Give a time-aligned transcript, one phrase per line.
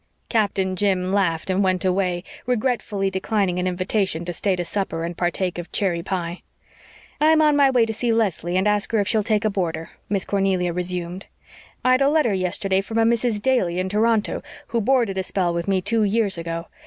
[0.29, 5.15] Captain Jim laughed and went away, regretfully declining an invitation to stay to supper and
[5.15, 6.41] partake of cherry pie.
[7.19, 9.91] "I'm on my way to see Leslie and ask her if she'll take a boarder,"
[10.09, 11.27] Miss Cornelia resumed.
[11.85, 13.39] "I'd a letter yesterday from a Mrs.
[13.43, 16.65] Daly in Toronto, who boarded a spell with me two years ago.